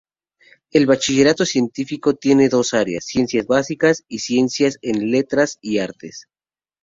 El 0.71 0.87
Bachillerato 0.87 1.45
Científico 1.45 2.15
tiene 2.15 2.49
dos 2.49 2.73
áreas: 2.73 3.05
Ciencias 3.05 3.45
Básicas 3.45 4.03
y 4.07 4.17
Ciencias 4.17 4.79
en 4.81 5.11
Letras 5.11 5.59
y 5.61 5.77
Artes. 5.77 6.25